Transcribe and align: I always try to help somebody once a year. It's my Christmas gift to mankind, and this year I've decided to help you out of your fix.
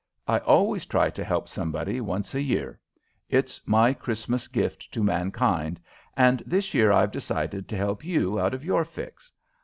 I 0.27 0.39
always 0.39 0.87
try 0.87 1.11
to 1.11 1.23
help 1.23 1.47
somebody 1.47 2.01
once 2.01 2.33
a 2.33 2.41
year. 2.41 2.79
It's 3.29 3.61
my 3.67 3.93
Christmas 3.93 4.47
gift 4.47 4.91
to 4.95 5.03
mankind, 5.03 5.79
and 6.17 6.41
this 6.47 6.73
year 6.73 6.91
I've 6.91 7.11
decided 7.11 7.67
to 7.69 7.77
help 7.77 8.03
you 8.03 8.39
out 8.39 8.55
of 8.55 8.65
your 8.65 8.83
fix. 8.83 9.31